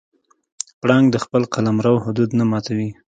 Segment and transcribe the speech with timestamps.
[0.81, 2.89] پړانګ د خپل قلمرو حدود نه ماتوي.